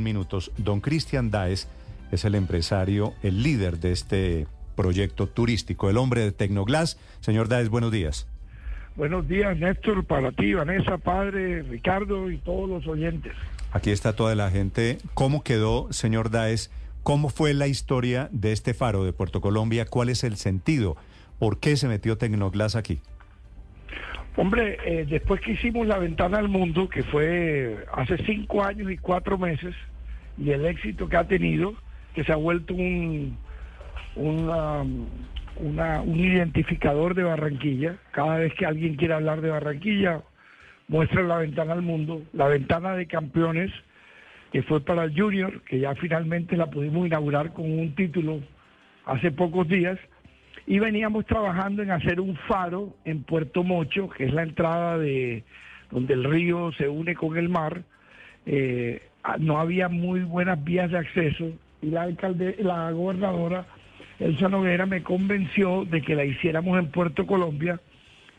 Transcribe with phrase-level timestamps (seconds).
[0.00, 0.52] minutos.
[0.56, 1.68] Don Cristian Daes
[2.10, 6.98] es el empresario, el líder de este proyecto turístico, el hombre de Tecnoglass.
[7.20, 8.26] Señor Daes, buenos días.
[8.96, 13.32] Buenos días, Néstor, para ti, Vanessa, padre, Ricardo y todos los oyentes.
[13.72, 14.98] Aquí está toda la gente.
[15.14, 16.70] ¿Cómo quedó, señor Daes?
[17.02, 19.86] ¿Cómo fue la historia de este faro de Puerto Colombia?
[19.86, 20.96] ¿Cuál es el sentido?
[21.38, 23.00] ¿Por qué se metió Tecnoglass aquí?
[24.38, 28.96] Hombre, eh, después que hicimos la ventana al mundo, que fue hace cinco años y
[28.96, 29.74] cuatro meses,
[30.38, 31.74] y el éxito que ha tenido,
[32.14, 33.36] que se ha vuelto un,
[34.14, 34.82] una,
[36.02, 37.96] un identificador de Barranquilla.
[38.12, 40.22] Cada vez que alguien quiere hablar de Barranquilla,
[40.86, 43.72] muestra la ventana al mundo, la ventana de campeones,
[44.52, 48.38] que fue para el Junior, que ya finalmente la pudimos inaugurar con un título
[49.04, 49.98] hace pocos días
[50.68, 55.42] y veníamos trabajando en hacer un faro en Puerto Mocho, que es la entrada de
[55.90, 57.82] donde el río se une con el mar.
[58.44, 59.00] Eh,
[59.38, 63.66] no había muy buenas vías de acceso y la alcalde, la gobernadora
[64.20, 67.80] Elsa Noguera me convenció de que la hiciéramos en Puerto Colombia,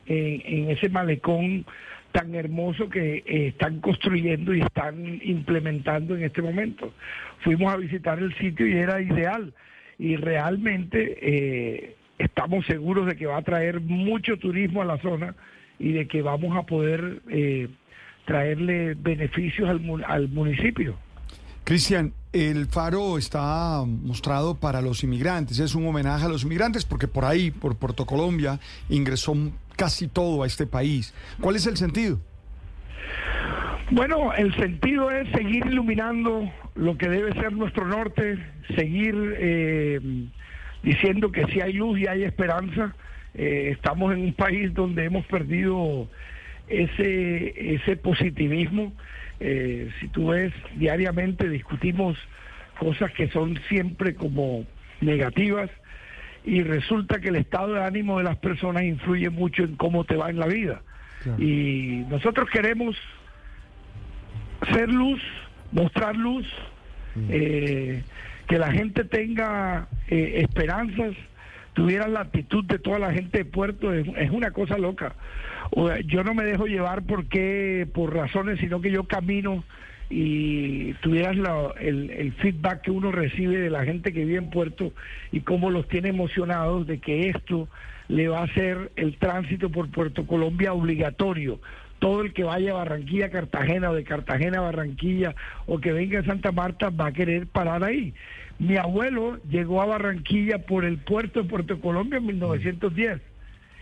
[0.06, 1.66] en ese malecón
[2.12, 6.94] tan hermoso que eh, están construyendo y están implementando en este momento.
[7.40, 9.54] Fuimos a visitar el sitio y era ideal
[9.98, 15.36] y realmente eh, estamos seguros de que va a traer mucho turismo a la zona
[15.80, 17.70] y de que vamos a poder eh,
[18.26, 20.96] traerle beneficios al, al municipio.
[21.64, 27.08] Cristian, el faro está mostrado para los inmigrantes, es un homenaje a los inmigrantes porque
[27.08, 29.36] por ahí, por Puerto Colombia, ingresó
[29.76, 31.14] casi todo a este país.
[31.40, 32.20] ¿Cuál es el sentido?
[33.92, 38.38] Bueno, el sentido es seguir iluminando lo que debe ser nuestro norte,
[38.76, 40.00] seguir eh,
[40.84, 42.94] diciendo que si hay luz y hay esperanza.
[43.36, 46.08] Eh, estamos en un país donde hemos perdido
[46.68, 48.94] ese, ese positivismo.
[49.40, 52.18] Eh, si tú ves, diariamente discutimos
[52.80, 54.66] cosas que son siempre como
[55.02, 55.70] negativas
[56.46, 60.16] y resulta que el estado de ánimo de las personas influye mucho en cómo te
[60.16, 60.82] va en la vida.
[61.38, 62.96] Y nosotros queremos
[64.74, 65.22] ser luz,
[65.74, 66.48] mostrar luz,
[67.16, 67.30] mm.
[68.50, 71.14] Que la gente tenga eh, esperanzas,
[71.74, 75.14] tuvieran la actitud de toda la gente de Puerto, es, una cosa loca.
[76.08, 79.64] yo no me dejo llevar porque por razones, sino que yo camino
[80.10, 81.38] y tuvieras
[81.80, 84.94] el, el, feedback que uno recibe de la gente que vive en Puerto
[85.32, 87.70] y cómo los tiene emocionados de que esto
[88.08, 91.60] le va a hacer el tránsito por Puerto Colombia obligatorio
[92.00, 95.36] todo el que vaya a Barranquilla, Cartagena o de Cartagena a Barranquilla
[95.68, 98.14] o que venga a Santa Marta va a querer parar ahí.
[98.58, 103.22] Mi abuelo llegó a Barranquilla por el puerto de Puerto Colombia en 1910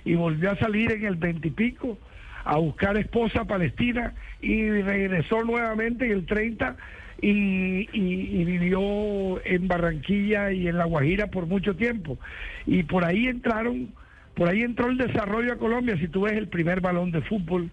[0.05, 1.97] y volvió a salir en el 20 y pico
[2.43, 6.77] a buscar esposa palestina y regresó nuevamente en el 30
[7.21, 12.17] y, y, vivió en Barranquilla y en La Guajira por mucho tiempo.
[12.65, 13.89] Y por ahí entraron,
[14.35, 17.71] por ahí entró el desarrollo a Colombia, si tú ves el primer balón de fútbol,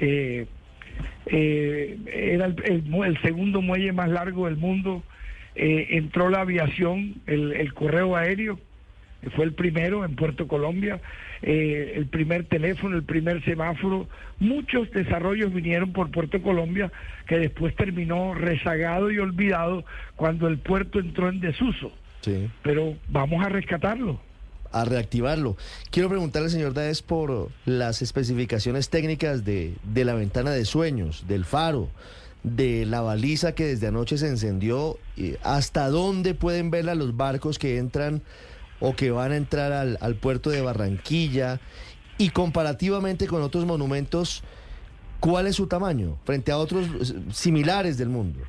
[0.00, 0.46] eh,
[1.26, 5.02] eh, era el, segundo muelle más largo del mundo,
[5.54, 8.58] eh, entró la aviación, el, correo aéreo,
[9.34, 11.00] fue el primero en Puerto Colombia,
[11.42, 16.90] el primer teléfono, el primer semáforo, muchos desarrollos vinieron por Puerto Colombia
[17.26, 19.84] que después terminó rezagado y olvidado
[20.16, 21.92] cuando el puerto entró en desuso.
[22.62, 24.20] Pero vamos a rescatarlo
[24.72, 25.56] a reactivarlo.
[25.90, 31.44] Quiero preguntarle, señor Daes, por las especificaciones técnicas de, de la ventana de sueños, del
[31.44, 31.88] faro,
[32.42, 34.98] de la baliza que desde anoche se encendió,
[35.42, 38.22] hasta dónde pueden verla los barcos que entran
[38.80, 41.60] o que van a entrar al, al puerto de Barranquilla
[42.16, 44.42] y comparativamente con otros monumentos,
[45.20, 48.40] ¿cuál es su tamaño frente a otros similares del mundo?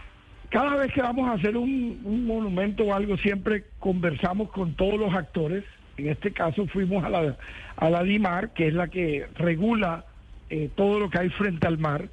[0.49, 5.13] Cada vez que vamos a hacer un monumento o algo, siempre conversamos con todos los
[5.13, 5.63] actores
[5.99, 7.37] en este caso fuimos a la,
[7.77, 10.05] a la DIMAR, que es la que regula
[10.49, 12.09] eh, todo lo que hay frente al mar,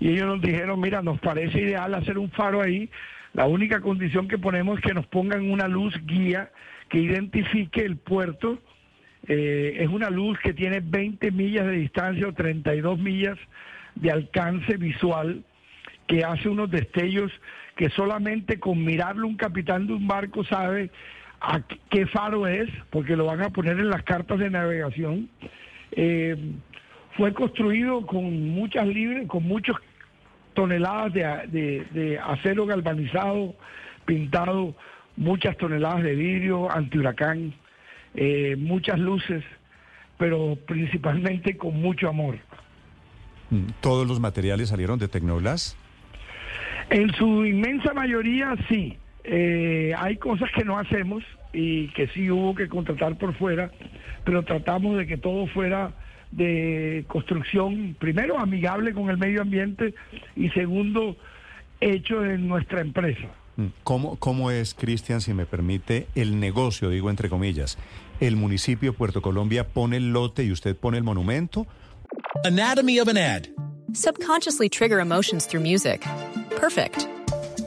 [0.00, 2.90] y ellos nos dijeron, mira, nos parece ideal hacer un faro ahí,
[3.34, 6.50] la única condición que ponemos es que nos pongan una luz guía
[6.88, 8.58] que identifique el puerto,
[9.26, 13.38] eh, es una luz que tiene 20 millas de distancia o 32 millas
[13.94, 15.44] de alcance visual,
[16.06, 17.32] que hace unos destellos
[17.76, 20.90] que solamente con mirarlo un capitán de un barco sabe
[21.42, 21.60] a
[21.90, 25.28] qué faro es, porque lo van a poner en las cartas de navegación.
[25.90, 26.36] Eh,
[27.16, 29.76] fue construido con muchas libres, con muchas
[30.54, 33.54] toneladas de, acero galvanizado,
[34.06, 34.74] pintado,
[35.16, 37.52] muchas toneladas de vidrio, antihuracán,
[38.14, 39.42] eh, muchas luces,
[40.18, 42.38] pero principalmente con mucho amor.
[43.50, 45.76] Mm, ¿Todos los materiales salieron de Tecnoglass?
[46.88, 48.96] En su inmensa mayoría sí.
[49.24, 51.22] Eh, hay cosas que no hacemos
[51.52, 53.70] y que sí hubo que contratar por fuera,
[54.24, 55.92] pero tratamos de que todo fuera
[56.30, 59.94] de construcción, primero amigable con el medio ambiente
[60.34, 61.16] y segundo
[61.80, 63.28] hecho en nuestra empresa.
[63.56, 67.78] Mm, ¿Cómo, cómo es, Cristian, si me permite, el negocio, digo entre comillas?
[68.20, 71.66] ¿El municipio de Puerto Colombia pone el lote y usted pone el monumento?
[72.44, 73.48] Anatomy of an ad.
[73.92, 76.02] Subconsciously trigger emotions through music.
[76.58, 77.06] Perfect.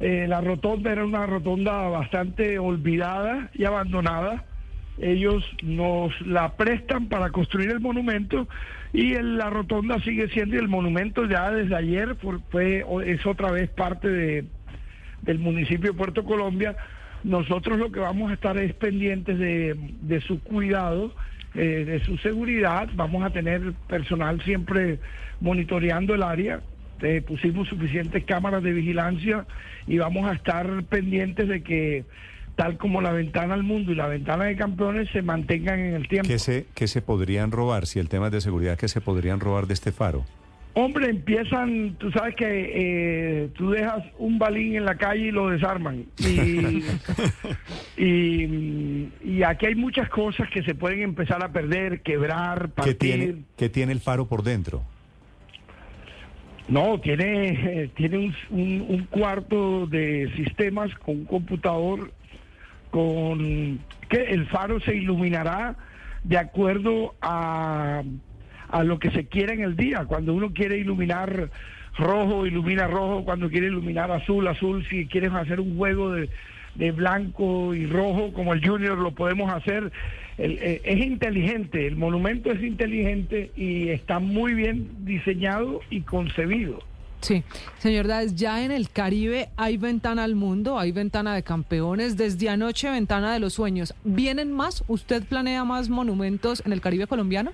[0.00, 4.44] Eh, la rotonda era una rotonda bastante olvidada y abandonada.
[4.98, 8.48] Ellos nos la prestan para construir el monumento
[8.92, 12.16] y la rotonda sigue siendo y el monumento ya desde ayer
[12.50, 14.44] fue, es otra vez parte de,
[15.22, 16.76] del municipio de Puerto Colombia.
[17.22, 21.14] Nosotros lo que vamos a estar es pendientes de, su cuidado,
[21.54, 22.88] eh, de su seguridad.
[22.94, 24.98] Vamos a tener personal siempre
[25.40, 26.60] monitoreando el área.
[27.02, 29.46] Eh, pusimos suficientes cámaras de vigilancia
[29.86, 32.04] y vamos a estar pendientes de que
[32.56, 36.08] tal como la ventana al mundo y la ventana de campeones se mantengan en el
[36.08, 36.28] tiempo.
[36.28, 39.40] ¿Qué se, qué se podrían robar, si el tema es de seguridad, qué se podrían
[39.40, 40.24] robar de este faro?
[40.74, 45.48] Hombre, empiezan, tú sabes que eh, tú dejas un balín en la calle y lo
[45.48, 46.04] desarman.
[46.18, 46.84] Y,
[49.24, 52.92] y, aquí hay muchas cosas que se pueden empezar a perder, quebrar, partir.
[52.92, 54.82] ¿Qué tiene, qué tiene el faro por dentro?
[56.70, 62.12] No, tiene, tiene un, un cuarto de sistemas con un computador
[62.90, 65.76] con que el faro se iluminará
[66.24, 68.02] de acuerdo a,
[68.68, 70.04] a lo que se quiera en el día.
[70.06, 71.50] Cuando uno quiere iluminar
[71.98, 73.24] rojo, ilumina rojo.
[73.24, 74.84] Cuando quiere iluminar azul, azul.
[74.88, 76.28] Si quieres hacer un juego de,
[76.74, 79.92] de blanco y rojo como el Junior, lo podemos hacer.
[80.38, 86.82] Eh, es inteligente, el monumento es inteligente y está muy bien diseñado y concebido.
[87.20, 87.44] Sí,
[87.78, 92.48] señor Dáez, ya en el Caribe hay ventana al mundo, hay ventana de campeones, desde
[92.48, 93.94] anoche ventana de los sueños.
[94.04, 94.84] ¿Vienen más?
[94.88, 97.52] ¿Usted planea más monumentos en el Caribe colombiano?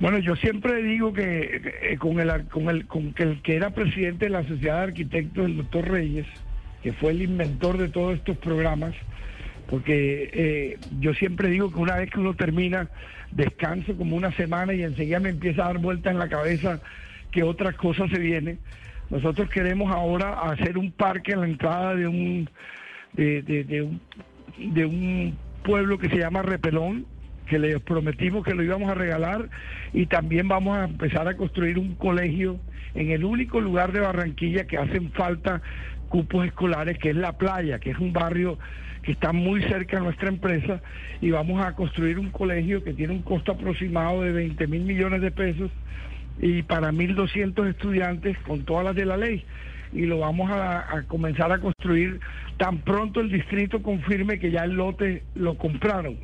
[0.00, 3.70] Bueno, yo siempre digo que eh, con, el, con, el, con que el que era
[3.70, 6.26] presidente de la Sociedad de Arquitectos, el doctor Reyes,
[6.82, 8.94] que fue el inventor de todos estos programas,
[9.68, 12.88] porque eh, yo siempre digo que una vez que uno termina,
[13.30, 16.80] descanso como una semana y enseguida me empieza a dar vuelta en la cabeza
[17.30, 18.58] que otras cosas se vienen.
[19.10, 22.48] Nosotros queremos ahora hacer un parque en la entrada de un,
[23.14, 24.00] de, un,
[24.74, 27.06] de un pueblo que se llama Repelón,
[27.48, 29.48] que le prometimos que lo íbamos a regalar
[29.92, 32.58] y también vamos a empezar a construir un colegio
[32.94, 35.62] en el único lugar de Barranquilla que hacen falta
[36.08, 38.58] cupos escolares, que es la playa, que es un barrio
[39.02, 40.80] que está muy cerca de nuestra empresa
[41.20, 45.20] y vamos a construir un colegio que tiene un costo aproximado de 20 mil millones
[45.20, 45.70] de pesos
[46.40, 49.44] y para 1.200 estudiantes con todas las de la ley.
[49.92, 52.20] Y lo vamos a, comenzar a construir
[52.58, 56.16] tan pronto el distrito confirme que ya el lote lo compraron.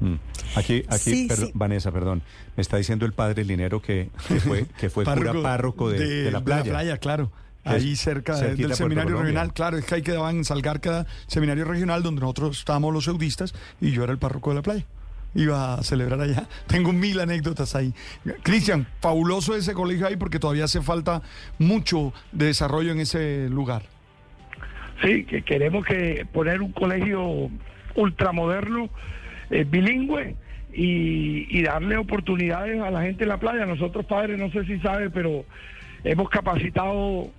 [0.00, 0.14] Mm.
[0.56, 2.22] Aquí, aquí Vanessa, perdón,
[2.56, 6.42] me está diciendo el padre Linero que, que fue, que fue cura párroco de, la
[6.42, 6.62] playa.
[6.64, 7.30] De la playa, claro.
[7.64, 12.20] Ahí cerca del seminario regional, claro, es que ahí quedaba en Salgarca, seminario regional, donde
[12.20, 14.84] nosotros estábamos los eudistas y yo era el párroco de la playa
[15.34, 16.46] iba a celebrar allá.
[16.66, 17.92] Tengo mil anécdotas ahí.
[18.42, 21.22] Cristian, fabuloso ese colegio ahí porque todavía hace falta
[21.58, 23.82] mucho de desarrollo en ese lugar.
[25.02, 27.50] Sí, que queremos que poner un colegio
[27.94, 28.88] ultramoderno,
[29.50, 30.36] eh, bilingüe
[30.72, 33.66] y, darle oportunidades a la gente en la playa.
[33.66, 35.44] Nosotros padres, no sé si sabe, pero
[36.04, 37.30] hemos capacitado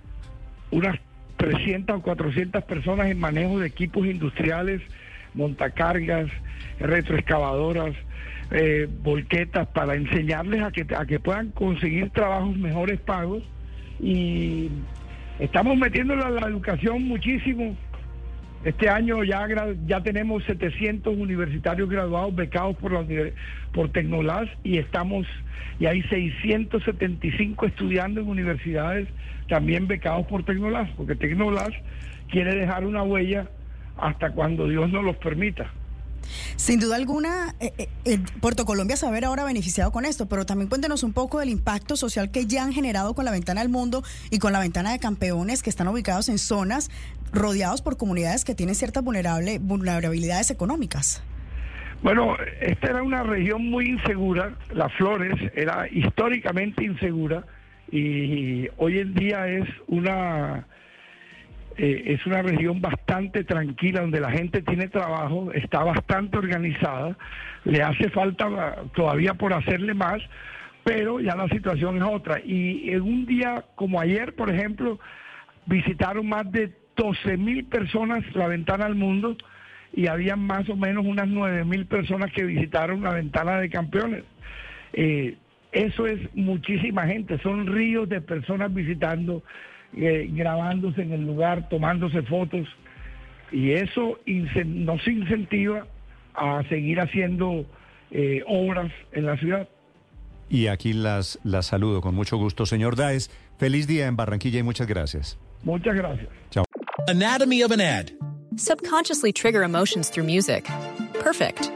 [0.74, 0.98] unas
[1.36, 4.82] 300 o 400 personas en manejo de equipos industriales,
[5.34, 6.28] montacargas,
[6.80, 7.94] retroexcavadoras,
[8.50, 13.44] eh, volquetas, para enseñarles a que, a que puedan conseguir trabajos mejores pagos.
[14.00, 14.68] Y
[15.38, 17.76] estamos metiéndole a la educación muchísimo.
[18.64, 19.46] Este año ya,
[19.86, 23.04] ya tenemos 700 universitarios graduados becados por, la,
[23.72, 25.26] por Tecnolas y estamos
[25.78, 29.08] y hay 675 estudiando en universidades
[29.48, 31.70] también becados por Tecnolas, porque Tecnolas
[32.30, 33.48] quiere dejar una huella
[33.98, 35.70] hasta cuando Dios nos los permita.
[36.56, 40.44] Sin duda alguna, eh, eh, Puerto Colombia se va a ahora beneficiado con esto, pero
[40.44, 43.70] también cuéntenos un poco del impacto social que ya han generado con la ventana del
[43.70, 46.90] mundo y con la ventana de campeones que están ubicados en zonas
[47.32, 51.22] rodeados por comunidades que tienen ciertas vulnerabilidades económicas.
[52.02, 57.44] Bueno, esta era una región muy insegura, Las Flores era históricamente insegura
[57.90, 60.66] y hoy en día es una
[61.76, 67.16] eh, es una región bastante tranquila donde la gente tiene trabajo, está bastante organizada,
[67.64, 70.22] le hace falta todavía por hacerle más,
[70.84, 72.40] pero ya la situación es otra.
[72.44, 74.98] Y en un día como ayer, por ejemplo,
[75.66, 79.36] visitaron más de 12 mil personas la ventana al mundo
[79.92, 84.24] y había más o menos unas 9 mil personas que visitaron la ventana de campeones.
[84.92, 85.36] Eh,
[85.72, 89.42] eso es muchísima gente, son ríos de personas visitando
[89.96, 92.66] eh, grabándose en el lugar, tomándose fotos,
[93.52, 94.18] y eso
[94.64, 95.86] nos incentiva
[96.34, 97.64] a seguir haciendo
[98.10, 99.68] eh, obras en la ciudad.
[100.48, 103.30] Y aquí las, las saludo con mucho gusto, señor Daes.
[103.58, 105.38] Feliz día en Barranquilla y muchas gracias.
[105.62, 106.28] Muchas gracias.
[106.50, 106.64] Chao.
[107.08, 108.10] Anatomy of an ad.
[108.56, 110.68] Subconsciously trigger emotions through music.
[111.20, 111.70] Perfect.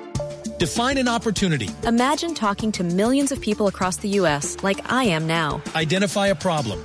[0.59, 1.71] Define an opportunity.
[1.87, 4.57] Imagine talking to millions of people across the U.S.
[4.63, 5.63] like I am now.
[5.75, 6.85] Identify a problem.